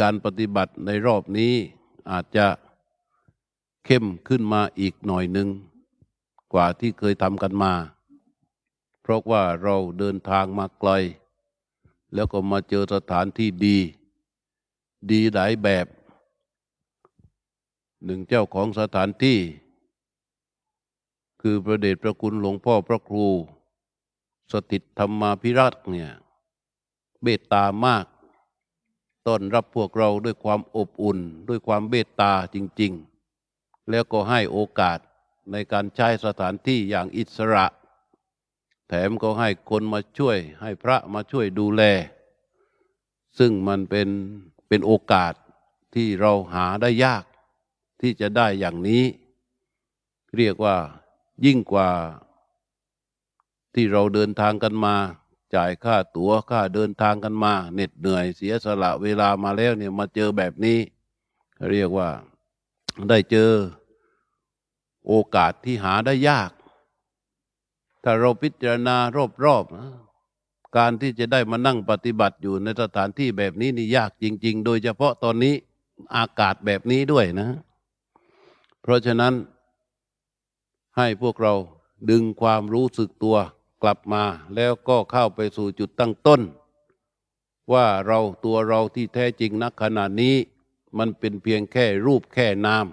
[0.00, 1.54] การปฏิบัติในรอบนี้
[2.10, 2.46] อาจจะ
[3.84, 5.48] เข้มขึ้นมาอีกหน่อยหนึ่ง
[6.52, 7.72] กว่าที่เคยทำกันมา
[9.00, 10.90] เพราะว่าเราเดินทางมาไกล
[12.14, 13.78] แล้วก็มาเจอสถานที่ดี
[15.10, 15.86] ดีหลายแบบ
[18.04, 19.38] หนึ่งเจ้าของสถานที่
[21.40, 23.26] คือพระเดชพระคุณหลวงพ่อพระครู
[24.52, 26.10] สถิตธรรมาภิรัตเนี่ย
[27.22, 28.06] เบตตามาก
[29.30, 32.92] ต้อนรับพวกเราด้วยความอบอุ่น ด้วยความเบตตาจริง
[33.40, 34.98] ๆ แล้วก็ให้โอกาส
[35.52, 37.66] ในการใช้สถานที่อย่างอิสระ
[38.88, 41.82] แถมก็ให้คนมาช่วย ให้พระมาช่วยดูแล
[43.38, 44.08] ซึ่งมันเป็น
[44.68, 45.34] เป็นโอกาส
[45.94, 47.24] ที่เราหาได้ยาก
[48.00, 49.04] ที่จะได้อย่างนี้
[50.36, 50.76] เรียกว่า
[51.46, 51.90] ยิ่งกว่า
[53.74, 54.96] ที่เราเดินทางกันมา
[55.54, 60.78] จ่ายค่าตัว๋วค่าเดินทางกันมาเหน็ดเหนื่อยเสียสละเวลามาแล้วเนี่ยมาเจอแบบนี้
[61.70, 62.08] เรียกว่า
[63.08, 63.50] ได้เจอ
[65.06, 66.50] โอกาสที่หาได้ยาก
[68.02, 68.96] ถ้าเราพิจารณา
[69.44, 75.54] รอบๆการที่จะได้มานั่งปฏิบัติอยู่ในสถานที่แบบนี้นี่ยากจริง ๆ โดยเฉพาะตอนนี้
[76.16, 77.48] อากาศแบบนี้ด้วยนะ
[78.82, 79.34] เพราะฉะนั้น
[80.96, 81.54] ให้พวกเรา
[82.10, 83.36] ดึงความรู้สึกตัว
[83.82, 86.40] กลับมาแล้วก็เข้าไปสู่จุดตั้งต้น
[87.72, 90.36] ว่าเราตัวเราที่แท้จริงนักขณะนี้
[90.98, 92.86] มันเป็นเพียงแค่รูปแค่นาม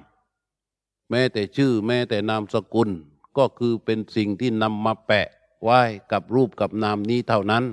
[1.10, 2.90] แม้แต่ชื่อแม้แต่นามสกุล
[3.38, 5.28] ก็คือเป็นสิ่งที่นำมาแปะ
[5.64, 7.64] ไว้กับรูปกับนามนี้เท่านั้น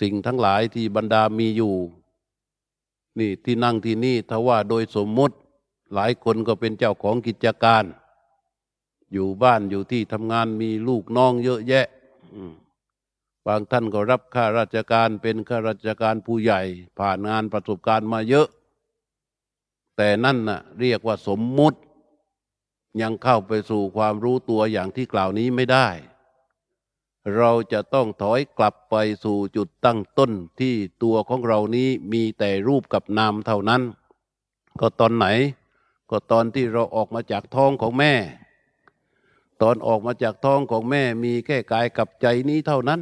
[0.00, 1.74] สิ่งทั้งหลายที่บรรดามีอยู่
[3.18, 5.36] นี่ที่นั่งที่นี่ถ้าว่าโดยสมมติ
[5.94, 7.84] หลายคนก็เป็นเจ้าของกิจการ
[9.12, 11.86] อยู่บ้านอยู่ที่ทำงานมีลูกน้องเยอะแยะ
[13.46, 16.60] บางท่านก็รับข้าราชการเป็นข้าราชการผู้ใหญ่
[16.98, 18.48] ผ่านงานประสบการณ์มาเยอะ
[19.96, 21.78] แต่นั่นน่ะเรียกว่าสมมุติ
[23.02, 25.88] ยังเข้าไปสู่ความรู้ตัวอย่างที่กล่าวนี้ไม่ได้
[27.36, 28.94] เราจะต้องถอยกลับไป
[29.24, 33.82] สู่จุดตั้งต้นที่ตัวของเรานี้มีแต่รูปกับนามเท่านั้น
[34.80, 35.26] ก็ตอนไหน
[36.10, 38.12] ก็ตอนที่เราออกมาจากท้องของแม่
[39.62, 43.00] ตอนออกมาจากท้องของแม่มีแค่กายกับใจนี้เท่านั้น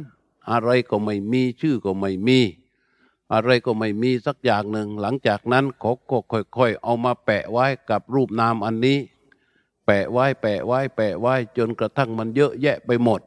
[0.51, 2.39] อะไรก็ไม่มีชื่อก็ไม่มี
[3.33, 8.99] อะไรก็ไม่มีสักอย่างหนึ่ง หลังจากนั้นเขาก็ค่อยๆ เอามาแปะไว้กับรูปนามอันนี้
[9.85, 13.21] แปะไว้แปะไว้แปะไว้จนกระทั่งมันเยอะแยะไปหมด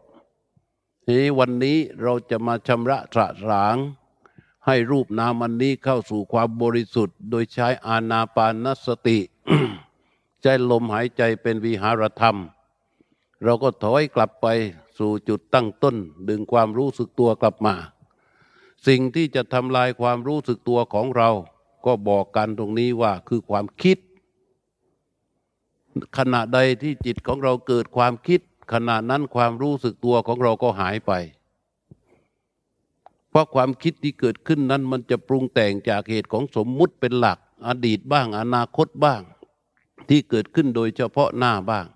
[1.05, 3.77] ทีนี้วันนี้เราจะมาชำระสะสาง
[4.67, 9.19] ให้รูปนามอันนี้เข้าสู่ความบริสุทธิ์ โดยใช้อานาปานสติ
[10.43, 12.38] ใจลมหายใจเป็นวิหารธรรม
[13.44, 14.47] เราก็ถอยกลับไป
[14.99, 15.97] สู่จุดตั้งต้น
[16.28, 17.75] ดึงความรู้สึกตัวกลับมา
[18.87, 21.31] สิ่งที่จะทำลายความรู้สึกตัวของเรา
[21.87, 23.99] ก็บอกกันตรงนี้ว่าคือความคิด
[26.19, 28.41] ขณะใดที่จิตของเราเกิดความคิด
[28.72, 31.12] ขณะนั้นความรู้สึกตัวของเราก็หายไป
[33.31, 39.22] เพราะความคิดที่เกิดขึ้นนั้นมันจะปรุงแต่งจากเหตุของสมมุติเป็นหลัก อดีตบ้างอนาคตบ้าง
[40.09, 41.87] ที่เกิดขึ้นโดยเฉพาะหน้าบ้าง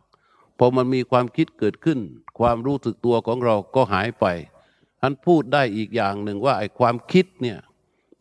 [0.62, 1.98] อมันมีความคิดเกิดขึ้น
[2.38, 4.26] ความรู้สึกตัวของเราก็หายไป
[5.00, 7.58] ท่านพูดได้อีกอย่างหนึ่งว่าไอ้ความคิดเนี่ย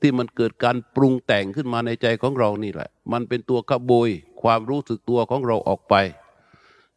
[0.01, 4.09] ที่มันเกิดการปรุงแต่งขึ้นมาในใจของเรานี่แหละ มันเป็นตัวขบวย
[4.41, 5.95] ความรู้สึกตัวของเราออกไป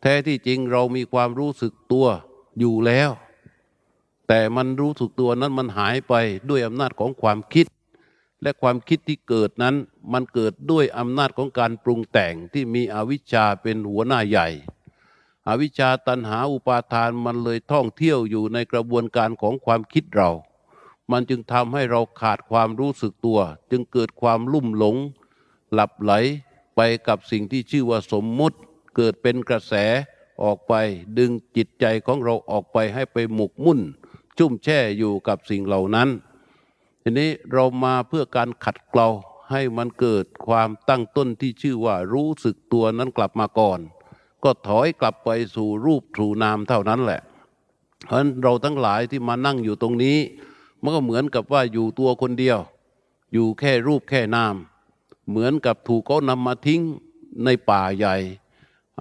[0.01, 2.07] แท้ที่จริงเรามีความรู้สึกตัว
[2.59, 3.11] อยู่แล้ว
[4.29, 6.15] แต่มันรู้สึกตัวนั้นมันหายไป
[6.49, 7.67] ด้วยอำนาจของความคิด
[8.43, 9.75] และความคิดที่เกิดนั้น
[10.13, 14.49] มันเกิดด้วยอำนาจของการปรุงแต่งที่มีอวิชชาเป็นหัวหน้าใหญ่
[15.49, 20.31] อวิชชาตันหาอุปาทานมันเลยท่องเที่ยวอยู่ในกระบวนการของความคิดเรา
[21.11, 23.41] มันจึงทำให้เราขาดความรู้สึกตัว
[23.71, 24.97] จึงเกิดความลุ่มหลง
[25.73, 26.13] หลับไหล
[26.77, 28.57] ไปกับสิ่งที่ชื่อว่าสมมุติ
[28.97, 29.75] เกิดเป็นกระแส
[30.43, 30.75] ออกไป
[31.19, 33.81] ดึงจิตใจของเราออกไปให้ไปหมกมุ่น
[34.39, 36.09] จุ่มแช่อยู่กับสิ่งเหล่านั้น
[37.03, 39.09] ทีนี้เรามาเพื่อการขัดเกลา
[39.51, 43.81] ให้มันเกิดความตั้งต้นที่ชื่อว่ารู้สึกตัวนั้นกลับมาก่อน
[44.45, 47.21] ก็ถอยกลับไปสู่รูปสู่นามเท่านั้นแหละ
[48.07, 50.19] เพราะเราทั้งหลายที่มานั่งอยู่ตรงนี้
[50.83, 52.59] มันก็เหมือนกับว่าอยู่ตัวคนเดียว
[53.33, 54.55] อยู่แค่รูปแค่นาม
[55.29, 56.83] เหมือนกับถูกเขานำมาทิ้ง
[57.45, 58.17] ในป่าใหญ่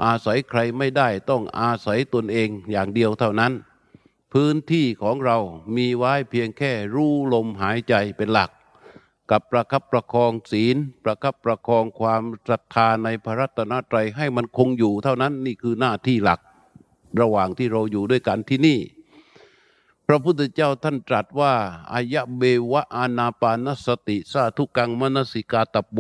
[0.04, 3.54] อาศัยใครไม่ได้ต้องอาศัยตนเองอย่างเดียวเท่านั้น
[4.34, 5.38] พื้นที่ของเรา
[5.76, 8.50] มีไว้เพียงแค่รู้ลมหายใจเป็นหลัก
[9.32, 16.40] กับประคับประคองศีล ประคับประคองความศรัทธาในพระรัตนตรัยให้มันคงอยู่เท่านั้นนี่คือหน้าที่หลัก
[17.22, 18.80] ระหว่างที่เราอยู่ด้วยกันที่นี่
[20.08, 21.54] พระพุทธเจ้าท่านตรัสว่า
[21.94, 22.42] อายะเบ
[22.72, 26.00] วะอานาปานสติสาทุกังมนสิกาตโบ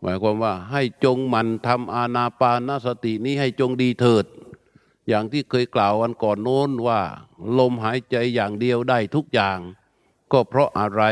[0.00, 4.26] หมายความว่าให้จงมันทำอานาปานสตินี้ให้จงดีเถิด
[5.08, 7.00] อย่างที่เคยกล่าววันก่อนโน้นว่า
[7.58, 9.58] ลมหายใจอย่างเดียวได้ทุกอย่าง
[10.32, 11.02] ก็เพราะอะไร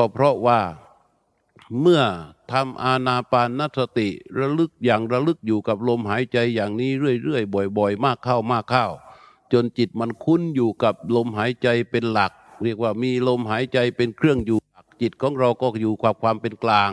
[0.00, 0.60] ก็เพราะว่า
[1.80, 2.02] เมื่อ
[2.52, 4.08] ทำอานาปานสติ
[4.38, 6.90] ระลึกอย่างระลึกอยู่กับลมหายใจอย่างนี้
[7.22, 8.86] เรื่อยๆ บ่อย ๆ มากเข้ามากเข้า
[9.52, 14.58] จนจิตมันคุ้นอยู่กับลมหายใจเป็นหลัก เรียกว่ามีลมหายใจเป็นเครื่องอยู่
[15.02, 16.90] จิตของเราก็อยู่กับความเป็นกลาง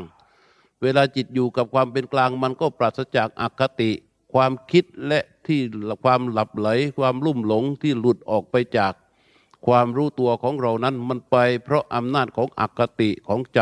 [0.81, 3.91] เวลาจิตอยู่กับความเป็นกลางมันก็ปราศจากอคติ
[4.33, 5.59] ความคิดและที่
[6.03, 6.67] ความหลับไหล
[6.97, 8.93] ความลุ่มหลงที่หลุดออกไปจาก
[9.65, 13.61] ความรู้ตัวของเรานั้นมันไป เพราะอำนาจของอคติของใจ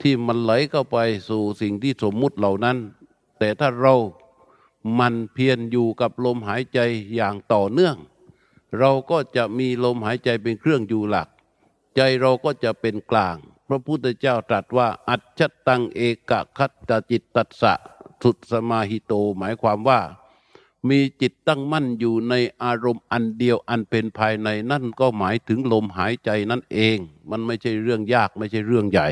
[0.00, 2.76] ที่มันไหลเข้าไปสู่สิ่งที่สมมุติเหล่านั้น
[3.38, 3.94] แต่ถ้าเรา
[4.98, 6.78] มันเพียรอยู่กับลมหายใจ
[7.14, 7.96] อย่างต่อเนื่อง
[8.78, 11.28] เราก็จะมีลมหายใจเป็นเครื่องอยู่หลัก
[11.96, 13.36] ใจเราก็จะเป็นกลาง
[13.68, 16.00] พระพุทธเจ้าตรัสว่า อัจฉตังเอ
[16.30, 17.74] กคัตจิตตัสสะ
[18.22, 20.00] สุดสมาหิโต หมายความว่า
[20.88, 26.98] มีจิตตั้งมั่นอยู่ในอารมณ์อันเดียวอันเป็นภายในนั่นก็หมายถึงลมหายใจนั่นเอง
[27.30, 29.08] มันไม่ใช่เรื่องยากไม่ใช่เรื่องใหญ่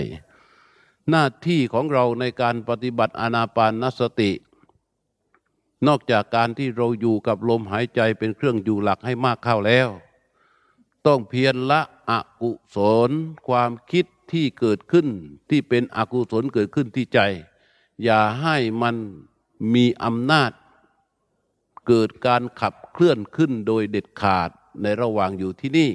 [1.10, 4.32] หน้าที่ของเราในการปฏิบัติอานาปานสติ
[5.86, 9.88] นอกจากการที่เราอยู่กับลมหายใจเป็นเครื่องอยู่หลักให้มากเข้าแล้ว
[11.06, 11.80] ต้องเพียรละ
[12.10, 12.78] อกุศ
[13.08, 13.10] ล
[13.48, 15.06] ความคิดที่เกิดขึ้น
[15.50, 17.20] ที่เป็นอกุศลเกิดขึ้นที่ใจ
[18.04, 18.96] อย่าให้มัน
[19.74, 20.50] มีอำนาจ
[21.86, 24.50] เกิดการขับเคลื่อนขึ้นโดยเด็ดขาด
[24.82, 25.90] ในระหว่างอยู่ที่นี่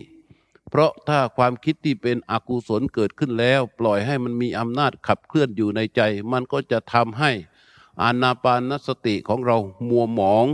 [0.69, 6.01] เพราะถ้าความคิดที่เป็นอกุศลเกิดขึ้นแล้ว ปล่อยให้มันมีอำนาจขับเคลื่อนอยู่ในใจ
[6.31, 7.31] มันก็จะทำให้
[8.03, 9.57] อานาปานสติของเรา
[9.89, 10.45] มัวหมอง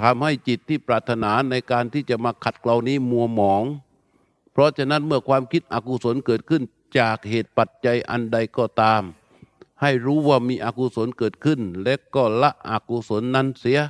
[0.00, 3.62] ทำให้จิตที่ปรารถนาในการที่จะมาขัดเกลานี้มัวหมอง
[4.52, 6.62] เพราะฉะนั้นเมื่อความคิดอกุศลเกิดขึ้น
[6.98, 9.02] จากเหตุปัจจัยอันใดก็ตาม
[9.80, 13.80] ให้รู้ว่ามีอกุศลเกิดขึ้น และก็ละอกุศลนั้นเสีย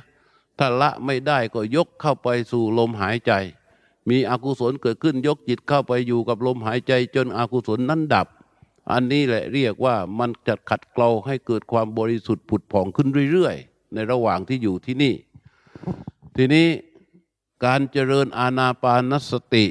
[0.57, 3.31] ถ้าละไม่ได้ก็ยกเข้าไปสู่ลมหายใจ
[4.09, 8.27] มีอกุศลเกิดขึ้นยกจิตเข้าไปอยู่กับลมหายใจจนอกุศลนั้นดับ
[8.91, 15.13] อันนี้แหละเรียกว่ามันจะขัดเกลาให้เกิดความบริสุทธิ์ผุดผ่องขึ้นเรื่อยๆ ในระหว่างที่อยู่ที่นี่
[16.35, 16.67] ทีนี้
[17.65, 19.65] การเจริญอาณาปานสติ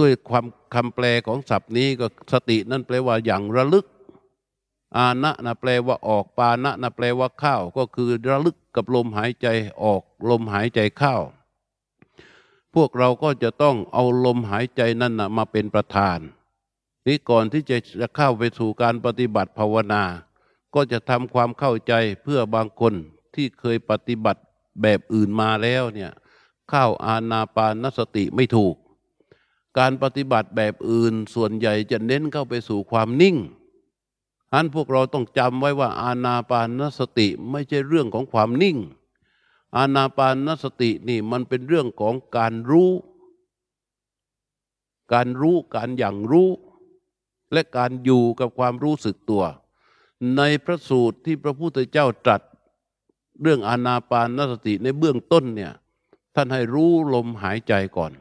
[0.00, 3.86] ด้วยความคำแปลของศัพท์นี้ก็สตินั่นแปลว่าอย่างระลึก
[4.96, 9.46] อานะนะแปลว่าออกปานะนะแปลว่าเข้าก็คือระลึกกับลมหายใจ
[9.82, 11.16] ออกลมหายใจเข้า
[12.74, 16.18] พวกเราก็จะต้องเอาลมหายใจนั่นนะมาเป็นประธาน
[17.06, 20.02] นี่ก่อนที่จะจะเข้าไปสู่การปฏิบัติภาวนา
[20.74, 21.92] ก็จะทำความเข้าใจ
[22.22, 22.94] เพื่อบางคน
[23.34, 24.42] ที่เคยปฏิบัติ
[24.82, 26.10] แบบอื่นมาแล้วเนี่ย
[26.70, 28.74] เข้าอาณาปานสติไม่ถูก
[29.78, 33.36] การปฏิบัติแบบอื่นส่วนใหญ่จะเน้นเข้าไปสู่ความนิ่ง
[34.54, 38.78] อันพวกเราต้องจำไว้ว่าอาณาปานสติไม่ใช่เรื่องของความนิ่ง
[39.76, 42.90] อานาปานสตินี่มันเป็นเรื่องของการรู้
[45.12, 46.50] การรู้การอย่างรู้
[47.52, 49.44] และการอยู่กับความรู้สึกตัว
[50.36, 52.42] ในพระสูตรที่พระพุทธเจ้าตรัส
[53.42, 55.72] เรื่องอานาปานสติในเบื้องต้นเนี่ย
[56.34, 58.12] ท่านให้รู้ลมหายใจก่อน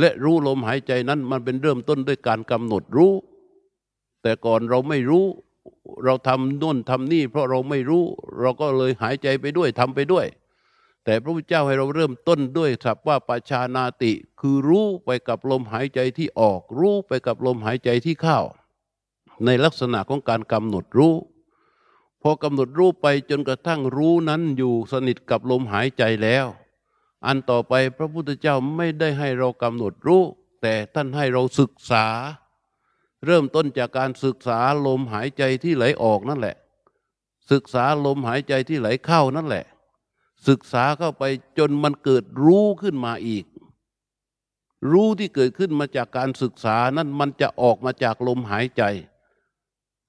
[0.00, 3.12] และรู้ลมหายใจนั้นมันเป็นเริ่มต้นด้วยการกำหนดรู้
[4.22, 5.26] แต่ก่อนเราไม่รู้
[6.04, 8.04] เราทำนู่นทำนี่ เพราะเราไม่รู้
[8.40, 10.26] เราก็เลยหายใจไปด้วยทำไปด้วย
[11.04, 18.38] แต่พระพุทธเจ้าให้เราเริ่มต้นด้วยศัพท์ว่าปัจชานาติ คือรู้ไปกับลมหายใจที่ออก รู้ไปกับลมหายใจที่เข้า
[19.44, 21.14] ในลักษณะของการกำหนดรู้
[22.22, 26.46] พอกำหนดรู้ไปจนกระทั่งรู้นั้นอยู่สนิทกับลมหายใจแล้ว
[27.26, 30.22] อันต่อไปพระพุทธเจ้าไม่ได้ให้เรากำหนดรู้
[30.62, 32.06] แต่ท่านให้เราศึกษา
[33.26, 36.56] เริ่มต้นจากการศึกษาลมหายใจที่ไหลออกนั่นแหละ
[37.50, 39.64] ศึกษาลมหายใจที่ไหลเข้านั่นแหละ
[40.48, 41.24] ศึกษาเข้าไป
[41.58, 43.44] จนมันเกิดรู้ขึ้นมาอีก
[44.90, 48.82] รู้ที่เกิดขึ้นมาจากการศึกษานั้นมันจะออกมาจากลมหายใจ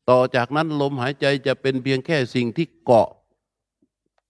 [0.10, 3.10] ต่อจากนั้นลมหายใจจะเป็นเพียงแค่สิ่งที่เกาะ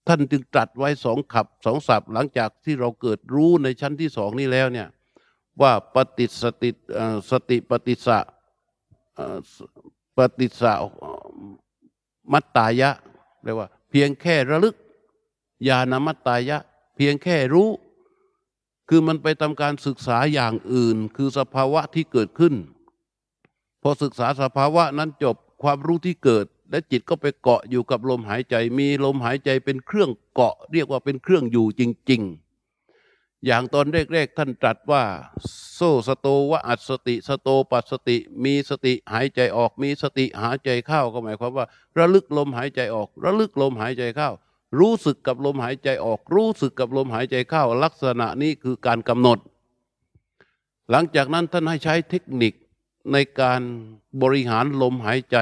[0.08, 4.88] ท่านจึงตรัสไว้สองขับสองสับหลังจากที่เราเกิดรู้ในชั้นที่สองนี้แล้วเนี่ย
[5.60, 6.70] ว่าปฏิสติ
[7.30, 8.18] สติปฏิสะ
[10.16, 10.72] ปฏิสะ
[12.32, 12.90] มัตตายะ
[13.42, 14.76] เรียกว่า เพียงแค่ระลึก
[15.68, 16.58] ญาณมัตตายะ
[16.96, 17.70] เพียงแค่รู้
[18.88, 22.54] คือมันไปทำการศึกษาอย่างอื่น คือสภาวะที่เกิดขึ้น
[23.82, 32.22] พอศึกษาสภาวะนั้นจบความรู้ที่เกิด และจิตก็ไปเกาะอยู่กับลมหายใจ มีลมหายใจเป็นเครื่องเกาะ เรียกว่าเป็นเครื่องอยู่จริง
[33.46, 35.04] อย่างตอนแรกๆท่านตรัสว่า
[35.74, 41.66] โซสโตวะอัสติ สโตปัสติ มีสติหายใจออกมีสติหายใจเข้าก็หมายความว่า
[41.98, 44.30] ระลึกลมหายใจออก ระลึกลมหายใจเข้า
[44.78, 49.38] รู้สึกกับลมหายใจออก รู้สึกกับลมหายใจเข้า ลักษณะนี้คือการกำหนด
[50.90, 52.54] หลังจากนั้นท่านให้ใช้เทคนิค
[53.12, 53.60] ในการ
[54.22, 55.36] บริหารลมหายใจ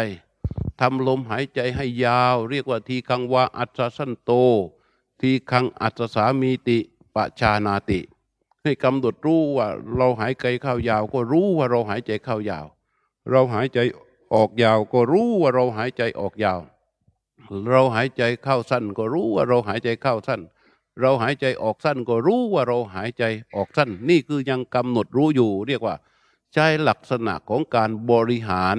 [0.80, 4.30] ทำลมหายใจให้ยาว เรียกว่าทีคังวาอัศสันโต
[5.20, 6.78] ทีคังอัศสามีติ
[7.14, 8.00] ปชานาติ
[8.62, 12.66] ให้กำหนดรู้ว่าเราหายใจเข้ายาว ก็รู้ว่าเราหายใจเข้ายาว
[13.30, 13.78] เราหายใจ
[14.34, 16.60] ออกยาว ก็รู้ว่าเราหายใจออกยาว
[17.70, 20.40] เราหายใจเข้าสั้น ก็รู้ว่าเราหายใจเข้าสั้น
[21.00, 23.24] เราหายใจออกสั้น ก็รู้ว่าเราหายใจ
[23.54, 25.94] ออกสั้น นี่คือยังกำหนดรู้อยู่ เรียกว่า
[26.52, 28.76] ใช้ลักษณะของการบริหาร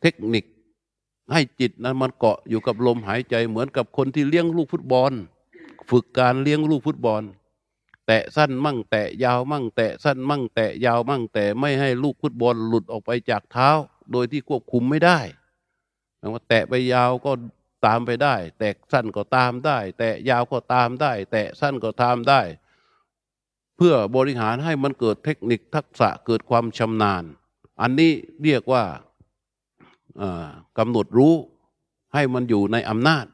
[0.00, 0.44] เทคนิค
[1.32, 5.12] ให้จิตนั้นมันเกาะอยู่กับลมหายใจเหมือนกับคนที่เลี้ยงลูกฟุตบอล
[5.90, 7.22] ฝึกการเลี้ยงลูกฟุตบอล
[8.06, 13.70] แตะสั้นมั่ง แตะยาวมั่ง แตะสั้นมั่ง แตะยาวมั่ง แต่ไม่ให้ลูกฟุตบอลหลุดออกไปจากเท้า
[14.12, 15.18] โดยที่ควบคุมไม่ได้
[16.32, 17.32] ว่าแตะไปยาวก็
[17.86, 22.40] ตามไปได้ แตะสั้นก็ตามได้ แตะยาวก็ตามได้ แตะสั้นก็ตามได้
[23.76, 27.24] เพื่อบริหารให้มันเกิดเทคนิคทักษะเกิดความชำนาญ
[27.80, 28.12] อันนี้
[28.42, 28.84] เรียกว่า
[30.78, 31.34] กำหนดรู้
[32.14, 33.26] ให้มันอยู่ในอำนาจ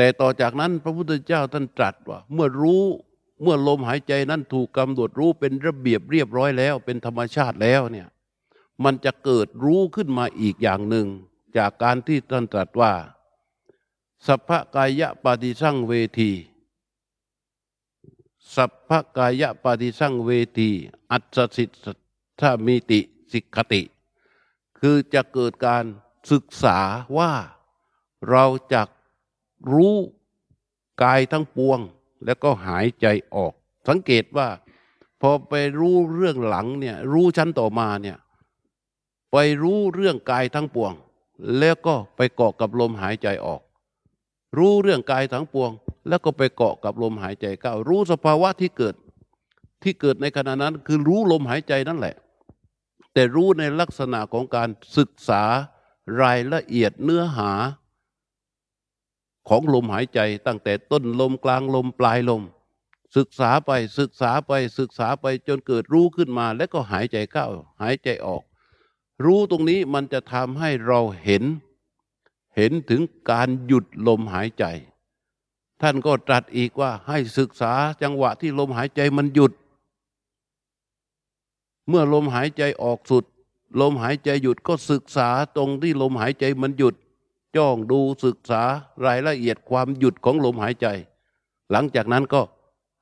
[0.00, 2.84] แต่ต่อจากนั้นพระพุทธเจ้าท่านตรัสว่า เมื่อรู้
[3.42, 8.08] เมื่อลมหายใจนั้นถูกกำหนดรู้เป็นระเบียบเรียบร้อยแล้ว เป็นธรรมชาติแล้วเนี่ย
[8.84, 11.06] มันจะเกิดรู้ขึ้นมาอีกอย่างหนึ่ง
[11.56, 12.92] จากการที่ท่านตรัสว่า
[14.26, 16.32] สัพพกายะปฏิสั่งเวที
[18.54, 20.70] สัพพกายะปฏิสั่งเวที
[21.10, 21.70] อัศสิท
[22.40, 23.00] ธามิติ
[23.32, 23.82] สิกขติ
[24.78, 25.84] คือจะเกิดการ
[26.30, 26.78] ศึกษา
[27.18, 27.32] ว่า
[28.30, 28.82] เราจะ
[29.72, 29.96] รู้
[31.02, 31.78] กายทั้งปวง
[32.24, 33.52] แล้วก็หายใจออก
[33.88, 34.48] สังเกตว่า
[35.20, 38.16] พอไปรู้เรื่องหลังเนี่ยรู้ชั้นต่อมาเนี่ย
[39.32, 40.92] ไปรู้เรื่องกายทั้งปวง
[41.58, 43.60] แล้วก็ไปเกาะกับลมหายใจออก
[44.58, 45.70] รู้เรื่องกายทั้งปวง
[46.08, 48.94] แล้วก็ไปเกาะกับลมหายใจเข้ารู้สภาวะที่เกิด
[49.82, 52.14] ที่เกิดในขณะนั้นคือรู้ลมหายใจนั่นแหละ
[53.12, 55.42] แต่รู้ในลักษณะของการศึกษา
[56.22, 57.50] รายละเอียดเนื้อหา
[59.48, 62.42] ของลมหายใจตั้งแต่ต้นลมกลางลมปลายลม
[63.16, 67.46] ศึกษาไปศึกษาไปศึกษาไปจนเกิดรู้ขึ้นมา แล้วก็หายใจเข้า
[67.82, 68.42] หายใจออก
[69.24, 71.44] รู้ตรงนี้มันจะทำให้เราเห็น
[72.56, 74.64] เห็นถึงการหยุดลมหายใจ
[75.80, 79.52] ท่านก็ตรัสอีกว่าให้ศึกษาจังหวะที่ลมหายใจมันหยุด
[81.88, 83.24] เมื่อลมหายใจออกสุด
[83.80, 86.94] ลมหายใจหยุดก็ศึกษาตรงที่ลมหายใจมันหยุด
[87.56, 88.62] จ้องดูศึกษา
[89.06, 90.86] รายละเอียดความหยุดของลมหายใจ
[91.70, 92.40] หลังจากนั้นก็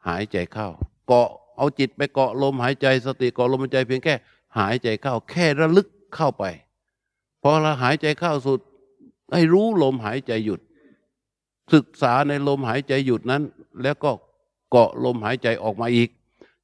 [0.08, 0.68] หายใจเข้า
[1.06, 4.14] เกาะเอาจิตไปเกาะลมหายใจ สติเกาะลมหายใจเพียงแค่
[4.58, 6.44] หายใจเข้า แค่ระลึกเข้าไป
[7.42, 8.60] พอเราหายใจเข้าสุด
[9.32, 10.60] ให้รู้ลมหายใจหยุด
[11.74, 13.42] ศึกษาในลมหายใจหยุดนั้น
[13.82, 14.10] แล้วก็
[14.70, 16.10] เกาะลมหายใจออกมาอีก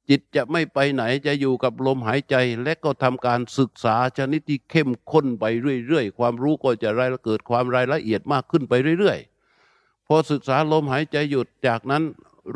[0.09, 5.45] จิตจะไม่ไปไหนจะอยู่กับลมหายใจ และก็ทำการศึกษาชนิดที่เข้มข้นไป
[5.87, 12.03] เรื่อยๆ ความรู้ก็จะรายเกิดความรายละเอียดมากขึ้นไปเรื่อยๆ พอศึกษาลมหายใจหยุดจากนั้น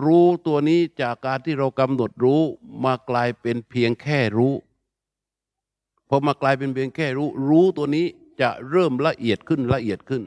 [0.03, 2.41] รู้ตัวนี้จากการที่เรากำหนดรู้
[2.85, 4.53] มากลายเป็นเพียงแค่รู้
[6.09, 8.05] พอมากลายเป็นเพียงแค่รู้ รู้ตัวนี้
[8.41, 10.23] จะเริ่มละเอียดขึ้นละเอียดขึ้น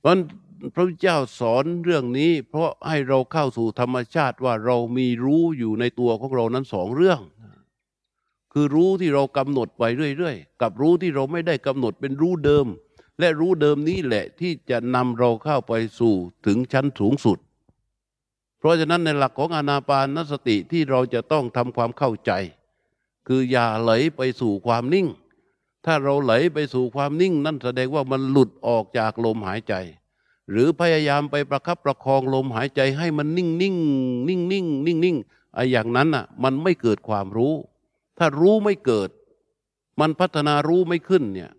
[0.00, 0.16] เพราะ
[0.60, 7.20] พระพุทธเจ้าสอนเรื่องนี้ เพราะให้เราเข้าสู่ธรรมชาติว่าเรามีรู้อยู่ในตัวของเรานั้นสองเรื่อง
[8.52, 9.82] คือรู้ที่เรากำหนดไป
[10.16, 12.66] เรื่อยๆ กับรู้ที่เราไม่ได้กำหนดเป็นรู้เดิม
[13.18, 16.14] และรู้เดิมนี้แหละที่จะนำเราเข้าไปสู่
[16.46, 17.38] ถึงชั้นสูงสุด
[18.58, 22.32] เพราะฉะนั้นในหลักของอนาปานสติที่เราจะต้องทำความเข้าใจ
[23.28, 25.06] คืออย่าไหลไปสู่ความนิ่ง
[25.84, 29.74] ถ้าเราไหลไปสู่ความนิ่ง นั่นแสดงว่ามันหลุดออกจากลมหายใจ
[30.50, 33.76] หรือพยายามไปประคับประคองลมหายใจให้มันนิ่งนิ่ง
[34.28, 35.16] นิ่งนิ่งนิ่งนิ่ง
[35.54, 37.54] ไอ้อย่างนั้นอะมันไม่เกิดความรู้
[38.18, 39.10] ถ้ารู้ไม่เกิด
[40.00, 41.50] มันพัฒนารู้ไม่ขึ้นเนี่ย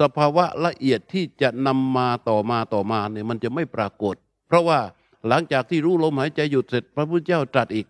[0.00, 4.14] สภาวะละเอียดที่จะนำมาต่อมาต่อมาเนี่ยมันจะไม่ปรากฏ
[4.48, 4.80] เพราะว่า
[5.28, 7.86] หลังจากที่รู้ลมหายใจหยุดเสร็จพระพุทธเจ้าตรัสอีก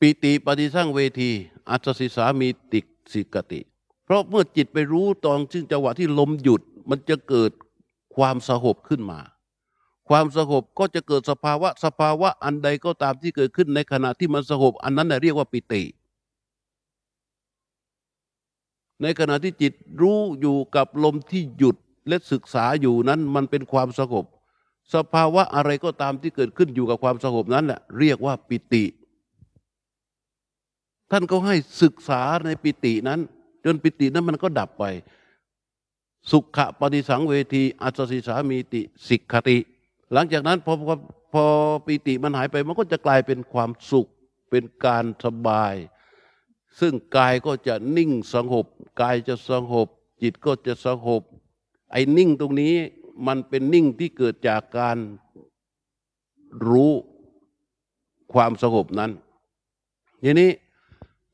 [0.00, 1.30] ปิติปฏิสั่งเวที
[1.70, 2.80] อัศสิสามีติ
[3.12, 3.60] สิกติ
[4.04, 7.50] เพราะเมื่อจิตไปรู้ตอนซึ่งจังหวะที่ลมหยุดมันจะเกิด
[8.18, 9.20] ความสงบขึ้นมา
[10.08, 15.82] ความสงบก็จะเกิดสภาวะสภาวะอันใดก็ตามที่เกิดขึ้นในขณะที่มันสงบอันนั้นเรียกว่าปิติ
[19.02, 21.76] ในขณะที่จิตรู้อยู่กับลมที่หยุด
[22.08, 24.24] และศึกษาอยู่นั้นมันเป็นความสงบ
[24.94, 28.84] สภาวะอะไรก็ตามที่เกิดขึ้นอยู่กับความสงบนั้นแหละเรียกว่าปิติ
[31.10, 33.20] ท่านก็ให้ศึกษาในปิตินั้น
[33.64, 34.84] จนปิตินั้นมันก็ดับไป
[36.30, 39.58] สุขะปฏิสังเวทีอัศสิสามีติสิกขติ
[40.12, 40.94] หลังจากนั้นพอพอ
[41.32, 41.44] พอ
[41.86, 44.08] ปิติมันหายไปมันก็จะกลายเป็นความสุข
[44.50, 45.74] เป็นการสบาย
[46.80, 48.66] ซึ่งกายก็จะนิ่งสงบ
[49.00, 49.88] กายจะสงบ
[50.22, 51.22] จิตก็จะสงบ
[51.92, 52.74] ไอ้นิ่งตรงนี้
[53.26, 54.96] มันเป็นนิ่งที่เกิดจากการ
[56.68, 56.92] รู้
[58.32, 59.10] ความสงบนั้น
[60.24, 60.50] ทีนี้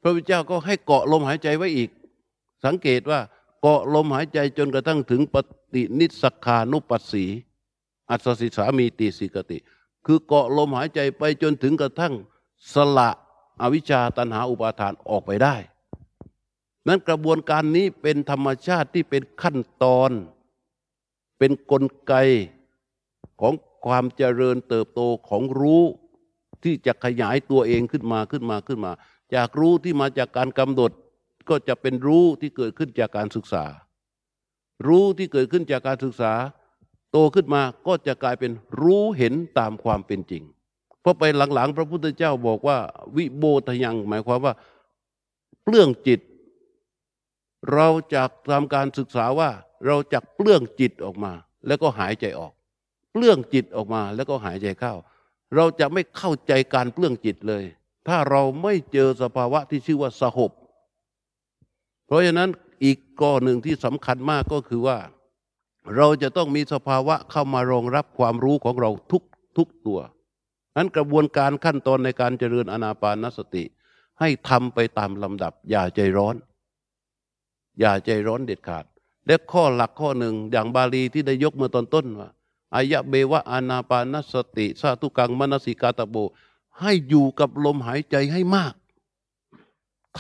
[0.00, 1.90] พระพุทธเจ้าก็ให้เกาะลมหายใจไว้อีก
[2.64, 3.20] สังเกตว่า
[3.66, 5.36] เกาะลมหายใจจนกระทั่งถึงป
[5.74, 7.24] ฏินิสคานุปัสสี
[8.10, 9.58] อัศสิสามีติสิกติ
[10.06, 12.14] คือเกาะลมหายใจไปจนถึงกระทั่ง
[12.72, 13.10] สละ
[13.62, 15.56] อวิชชาตันหาอุปาทานออกไปได้
[16.86, 20.10] นั้นกระบวนการนี้เป็นธรรมชาติที่เป็นขั้นตอน
[21.38, 22.14] เป็นนกลไก
[23.40, 23.54] ของ
[23.86, 25.82] ความเจริญเติบโตของรู้
[26.62, 28.92] ที่จะขยายตัวเองขึ้นมาขึ้นมาขึ้นมา
[29.34, 30.92] จากรู้ที่มาจากการกำหนด
[31.48, 33.64] ก็จะเป็นรู้ที่เกิดขึ้นจากการศึกษา
[34.86, 36.32] รู้ที่เกิดขึ้นจากการศึกษา
[37.10, 40.42] โตขึ้นมาก็จะกลายเป็นรู้เห็นตามความเป็นจริง
[41.00, 41.22] เพราะไป
[41.54, 42.78] หลังๆ พระพุทธเจ้าบอกว่า
[43.16, 44.54] วิโบทยัง หมายความว่า
[45.62, 46.20] เปลื้องจิต
[47.72, 49.50] เราจากทำการศึกษาว่า
[49.86, 51.32] เราจะเปลื้องจิตออกมา
[51.66, 52.52] แล้วก็หายใจออก
[53.12, 54.94] เปลื้องจิตออกมาแล้วก็หายใจเข้า
[55.54, 57.64] เราจะไม่เข้าใจการเปลื้องจิตเลย
[58.08, 60.50] ถ้าเราไม่เจอสภาวะที่ชื่อว่าสหบ
[62.06, 62.50] เพราะฉะนั้น
[62.84, 64.98] อีกก้อหนึ่งที่สำคัญมากก็คือว่า
[65.96, 69.22] เราจะต้องมีสภาวะเข้ามารองรับความรู้ของเราทุก
[69.56, 70.00] ทุกตัว
[70.76, 73.64] นั้นกระบวนการขั้นตอนในการเจริญอนาปานสติ
[74.20, 76.36] ให้ทำไปตามลำดับ อย่าใจร้อน
[77.80, 78.84] อย่าใจร้อนเด็ดขาด
[79.26, 82.28] และข้อหลักข้อหนึ่งอย่างบาลีที่ได้ยกเมื่อตอนต้นว่า
[82.74, 86.16] อายะเบวะอานาปานสติ สาตุกังมนสิกาตะโบ
[86.80, 88.74] ให้อยู่กับลมหายใจให้มาก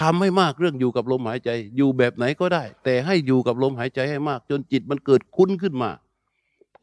[0.00, 5.90] ทำให้มากเรื่องอยู่กับลมหายใจ อยู่แบบไหนก็ได้ แต่ให้อยู่กับลมหายใจให้มาก จนจิตมันเกิดคุ้นขึ้นมา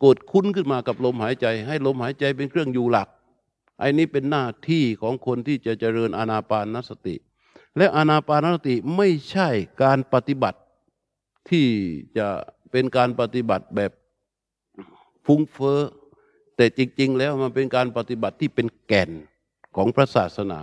[0.02, 3.08] เกิดคุ้นขึ้นมากับลมหายใจ ให้ลมหายใจเป็นเครื่องอยู่หลัก
[3.80, 7.16] ไอ้นี้เป็นหน้าที่ของคนที่จะเจริญอานาปานสติ
[7.78, 9.50] และอานาปานสติไม่ใช่
[9.84, 10.60] การปฏิบัติ
[11.50, 11.66] ที่
[12.18, 12.28] จะ
[12.72, 13.92] เป็นการปฏิบัติแบบ
[15.26, 15.80] ฟุ้งเฟ้อ
[16.56, 19.12] แต่จริง ๆ แล้วมันเป็นการปฏิบัติที่เป็นแก่น
[19.76, 20.60] ของพระศาสนา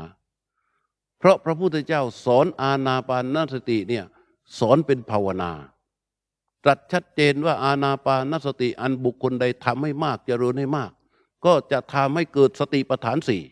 [1.18, 4.04] เพราะพระพุทธเจ้าสอนอาณาปานสติเนี่ย
[4.59, 5.52] สอนเป็นภาวนา
[6.64, 10.90] ตรัสชัดเจนว่าอาณาปานสติอันบุคคลใดทำให้มากจเจริญให้มาก
[11.44, 13.42] ก็จะทำให้เกิดสติปัฏฐานสี่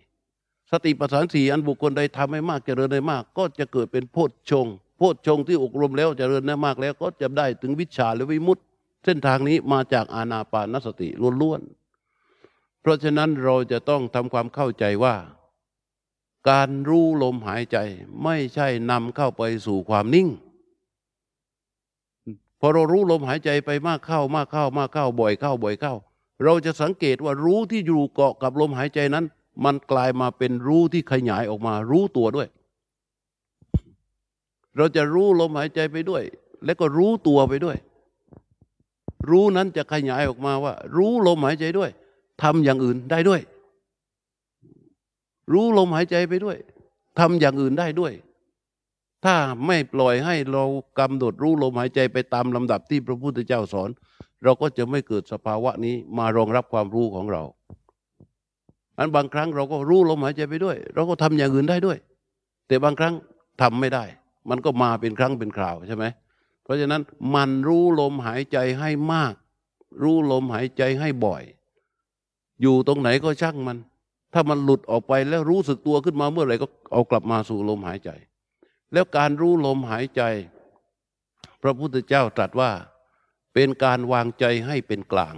[0.72, 8.62] สติปัฏฐานสี่อันบุคคลใดทำให้มากจเจริญให้มาก ก็จะเกิดเป็นโพชฌงโพชฌงที่อบรมแล้วจเจริญได้มากแล้ว ก็จะได้ถึงวิชาและวิมุตติ
[9.04, 11.08] เส้นทางนี้มาจากอาณาปานสติ
[11.42, 15.14] ล้วนๆเพราะฉะนั้นเราจะต้องทำความเข้าใจว่า
[16.50, 17.78] การรู้ลมหายใจ
[18.24, 20.28] ไม่ใช่นำเข้าไปสู่ความนิ่ง
[22.60, 25.94] พอเรารู้ลมหายใจไปมากเข้ามากเข้ามากเข้าบ่อยเข้าบ่อยเข้า
[26.44, 29.24] เราจะสังเกตว่ารู้ที่อยู่เกาะกับลมหายใจนั้น
[29.64, 32.48] มันกลายมาเป็นรู้ที่ขยายออกมา รู้ตัวด้วย
[34.76, 36.22] เราจะรู้ลมหายใจไปด้วย
[36.64, 37.76] แล้วก็รู้ตัวไปด้วย
[39.30, 41.90] รู้นั้นจะขยายออกมาว่า รู้ลมหายใจด้วย
[42.42, 43.40] ทำอย่างอื่นได้ด้วย
[45.52, 46.56] รู้ลมหายใจไปด้วย
[47.18, 48.12] ทำอย่างอื่นได้ด้วย
[49.24, 50.64] ถ้าไม่ปล่อยให้เรา
[50.98, 53.90] กำหนดรู้ลมหายใจไปตามลำดับที่พระพุทธเจ้าสอน
[54.44, 57.42] เราก็จะไม่เกิดสภาวะนี้มารองรับความรู้ของเรา
[58.98, 61.98] อันบางครั้งเราก็รู้ลมหายใจไปด้วย เราก็ทำอย่างอื่นได้ด้วย
[62.66, 63.14] แต่บางครั้ง
[63.62, 64.04] ทำไม่ได้
[64.50, 66.04] มันก็มาเป็นครั้งเป็นคราวใช่ไหม
[66.62, 67.02] เพราะฉะนั้น
[67.34, 69.34] มันรู้ลมหายใจให้มาก
[70.02, 71.42] รู้ลมหายใจให้บ่อย
[72.62, 73.78] อยู่ตรงไหนก็ช่างมัน
[74.38, 78.10] ถ้ามันหลุดออกไปแล้วรู้สึกตัวขึ้นมาเมื่อไหร่ก็เอากลับมาสู่ลมหายใจ
[78.92, 80.22] แล้วการรู้ลมหายใจ
[81.62, 82.70] พระพุทธเจ้าตรัสว่า
[83.54, 85.36] เป็นการวางใจให้เป็นกลาง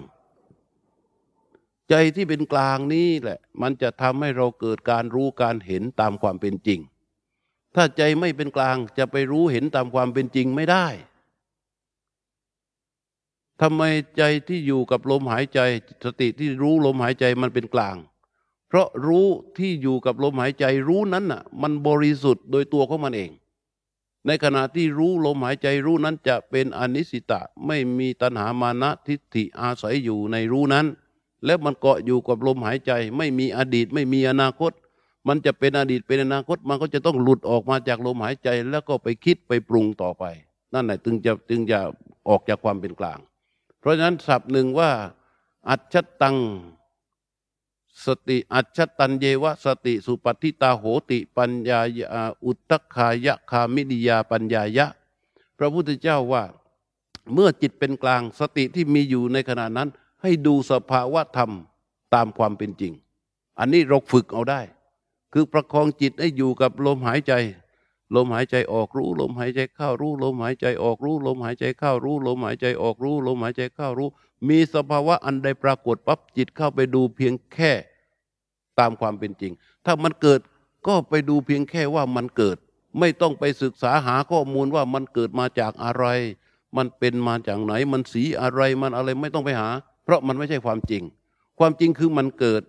[1.91, 6.81] ใจที่เป็นกลางนี้แหละ มันจะทำให้เราเกิดการรู้การเห็นตามความเป็นจริง
[7.75, 10.87] ถ้าใจไม่เป็นกลางจะไปรู้เห็นตามความเป็นจริงไม่ได้
[13.61, 13.83] ทำไม
[14.19, 15.61] ใจที่อยู่กับลมหายใจ
[16.05, 17.97] สติที่รู้ลมหายใจมันเป็นกลาง
[18.69, 19.27] เพราะรู้
[19.59, 23.31] ที่อยู่กับลมหายใจรู้นั้นน่ะ มันบริสุทธิ์โดยตัวของมันเอง
[24.27, 30.87] ในขณะที่รู้ลมหายใจรู้นั้นจะเป็นอนิสิตะไม่มีตัณหามานะทิฏฐิอาศัยอยู่ในรู้นั้น
[31.45, 34.73] แล้วมันเกาะอยู่กับลมหายใจ ไม่มีอดีตไม่มีอนาคต
[35.29, 40.25] มันจะเป็นอดีตเป็นอนาคตมันก็จะต้องหลุดออกมาจากลมหายใจ แล้วก็ไปคิดไปปรุงต่อไป
[40.75, 41.79] นั่นแหละจึงจะจึงจะ
[42.29, 43.19] ออกจากความเป็นกลาง
[43.81, 44.91] เพราะฉะนั้นศัพท์หนึ่งว่า
[45.69, 46.37] อัจฉตัง
[48.07, 51.81] สติอัจฉตันเยวะสติสุปฏิตาโหติปัญญา
[52.45, 54.87] อุตตคายะคามินิยาปัญญายะ
[55.59, 56.45] พระพุทธเจ้าว่า
[57.33, 59.89] เมื่อจิตเป็นกลางสติที่มีอยู่ในขณะนั้น
[60.23, 61.51] ให้ดูสภาวะธรรม
[62.15, 62.93] ตามความเป็นจริง
[63.59, 64.61] อันนี้เราฝึกเอาได้
[65.33, 67.33] คือประคองจิตให้อยู่กับลมหายใจ
[68.15, 74.09] ลมหายใจออกรู้ลมหายใจเข้ารู้ลมหายใจออกรู้ลมหายใจเข้ารู้ลมหายใจออกรู้ลมหายใจเข้ารู้
[74.49, 77.73] มีสภาวะอันใดปรากฏปั๊บจิตเข้าไปดูเพียงแค่
[78.79, 79.53] ตามความเป็นจริง
[79.85, 80.41] ถ้ามันเกิด
[80.87, 82.57] ก็ไปดูเพียงแค่ว่ามันเกิด
[82.99, 86.05] ไม่ต้องไปศึกษาหาข้อมูลว่ามันเกิดมาจากอะไร
[86.77, 89.69] มันเป็นมาจากไหน มันสีอะไรมันอะไรไม่ต้องไปหา
[90.05, 91.03] เพราะมันไม่ใช่ความจริง
[91.59, 92.63] ความจริงคือมันเกิด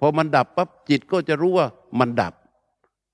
[0.00, 1.66] พอมันดับปั๊บจิตก็จะรู้ว่า
[1.98, 2.32] มันดับ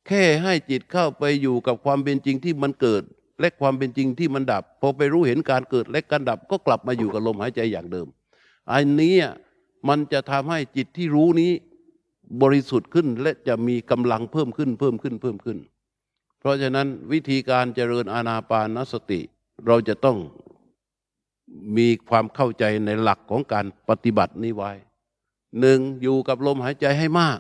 [0.07, 3.03] แค่ให้จิตเข้าไปอยู่กับความเป็นจริงที่มันเกิด
[3.41, 8.07] และความเป็นจริงที่มันดับ พอไปรู้เห็นการเกิดและการดับก็กลับมาอยู่กับลมหายใจอย่างเดิม
[8.73, 9.15] อันนี้
[9.89, 11.53] มันจะทำให้จิตที่รู้นี้
[12.43, 15.59] บริสุทธิ์ขึ้นและจะมีกำลังเพิ่มขึ้นเพิ่มขึ้นเพิ่มขึ้น
[16.41, 19.21] เพราะฉะนั้นวิธีการเจริญอาณาปานสติ
[19.67, 20.19] เราจะต้อง
[21.77, 24.73] มีความเข้าใจในหลักของการปฏิบัตินี้ไว้
[25.61, 27.39] หนึ่งอยู่กับลมหายใจให้มาก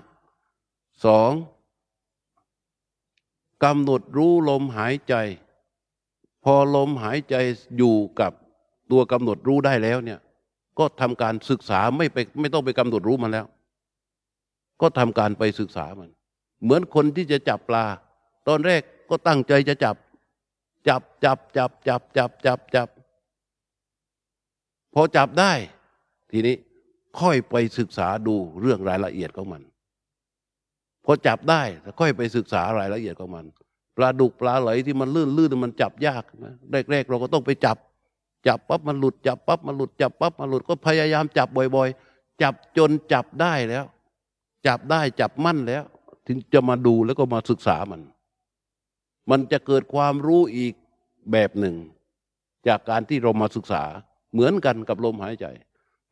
[1.04, 1.30] สอง
[3.64, 5.14] กำหนดรู้ลมหายใจ
[6.44, 7.34] พอลมหายใจ
[7.78, 8.32] อยู่กับ
[8.90, 10.20] ตัวกำหนดรู้ได้แล้วเนี่ย
[10.78, 13.46] ก็ทำการศึกษาไม่ไปไม่ต้องไปกำหนดรู้มันแล้ว
[14.80, 16.10] ก็ทำการไปศึกษามัน
[16.62, 17.84] เหมือนคนที่จะจับปลา
[18.48, 19.96] ตอนแรกก็ตั้งใจจะจับ
[20.88, 22.88] จับจับจับจับจับจับจับ
[24.94, 25.52] พอจับได้
[26.30, 26.56] ทีนี้
[27.20, 29.62] ค่อยไปศึกษาดูเรื่องรายละเอียดของมัน
[31.04, 31.62] พอจับได้
[32.00, 33.44] ค่อยไปศึกษารายละเอียดของมัน
[33.96, 36.54] ปลาดุกปลาไหลที่มันลื่นลื่นมันจับยากนะ
[36.90, 37.76] แรกๆ เราก็ต้องไปจับ
[38.48, 43.84] จับปั๊บมันหลุดจับปั๊บมันหลุดจับปั๊บมันหลุดก็พยายามจับบ่อยๆ จับจนจับได้แล้ว
[44.66, 45.84] จับได้จับมั่นแล้ว
[46.26, 48.00] ถึงจะมาดูแล้วก็มาศึกษามัน
[49.30, 50.74] มันจะเกิดความรู้อีก
[51.32, 51.76] แบบหนึ่ง
[52.68, 53.82] จากการที่เรามาศึกษา
[54.32, 55.46] เหมือนกันกับลมหายใจ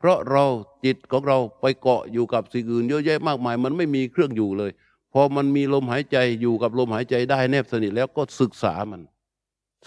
[0.00, 0.44] เพราะเรา
[0.84, 4.70] จิตของเราไปเกาะอยู่กับสิ่งอื่นเยอะแยะมากมาย มันไม่มีเครื่องอยู่เลย
[5.12, 9.02] พอมันมีลมหายใจอยู่กับลมหายใจได้แนบสนิทแล้วก็ศึกษามัน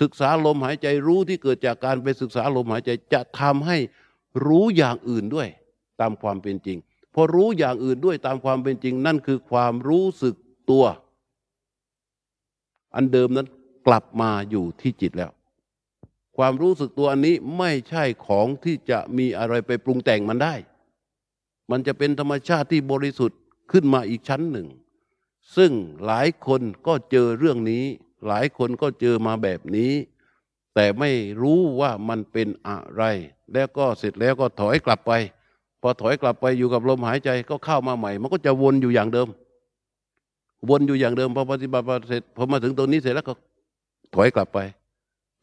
[0.02, 3.78] ศึกษาลมหายใจรู้ที่เกิดจากการไปศึกษาลมหายใจจะทำให้
[4.46, 5.48] รู้อย่างอื่นด้วย
[6.02, 6.78] ตามความเป็นจริง
[7.14, 10.36] พอรู้อย่างอื่นด้วยตามความเป็นจริง นั่นคือความรู้สึก
[10.70, 10.86] ตัว
[12.96, 13.48] อันเดิมนั้น
[13.88, 15.32] กลับมาอยู่ที่จิตแล้ว
[16.38, 20.56] ความรู้สึกตัวอันนี้ไม่ใช่ของที่จะมีอะไรไปปรุงแต่งมันได้
[21.72, 23.40] มันจะเป็นธรรมชาติที่บริสุทธิ์
[23.72, 24.68] ขึ้นมาอีกชั้นหนึ่ง
[25.56, 25.72] ซึ่ง
[26.06, 27.84] หลายคนก็เจอเรื่องนี้
[28.28, 29.92] หลายคนก็เจอมาแบบนี้
[30.76, 33.04] แต่ไม่รู้ว่ามันเป็นอะไร
[33.54, 35.12] แล้วก็เสร็จแล้วก็ถอยกลับไป
[35.82, 39.28] พอถอยกลับไปอยู่กับลมหายใจก็เข้ามาใหม่ มันก็จะวนอยู่อย่างเดิม
[40.70, 43.34] วนอยู่อย่างเดิมพอปฏิบัติเสร็จพอมาถึงตรงนี้เสร็จแล้วก็
[44.16, 44.60] ถอยกลับไป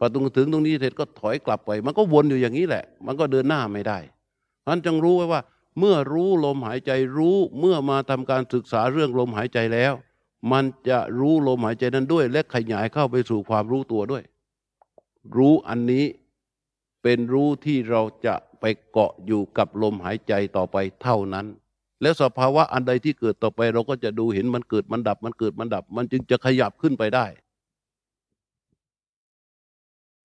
[0.02, 3.98] พอตรงถึงตรงนี้เสร็จก็ถอยกลับไป มันก็วนอยู่อย่างนี้แหละ มันก็เดินหน้าไม่ได้
[4.68, 5.40] นั้นจงรู้ไว้ว่า
[5.78, 9.92] เมื่อรู้ลมหายใจรู้เมื่อมาทำการศึกษาเรื่องลมหายใจแล้ว
[10.52, 14.22] มันจะรู้ลมหายใจนั้นด้วย และขยายเข้าไปสู่ความรู้ตัวด้วย
[15.36, 16.04] รู้อันนี้
[17.02, 21.46] เป็นรู้ที่เราจะไปเกาะอยู่กับลมหายใจต่อไปเท่านั้น
[22.02, 27.26] แล้วสภาวะอันใดที่เกิดต่อไป เราก็จะดูเห็นมันเกิดมันดับมันเกิดมันดับ มันจึงจะขยับขึ้นไปได้